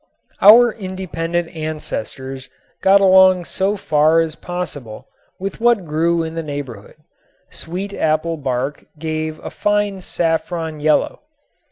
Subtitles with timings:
[0.41, 2.49] Our independent ancestors
[2.81, 5.07] got along so far as possible
[5.39, 6.95] with what grew in the neighborhood.
[7.51, 11.19] Sweetapple bark gave a fine saffron yellow.